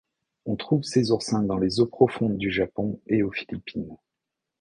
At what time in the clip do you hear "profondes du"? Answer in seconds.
1.85-2.49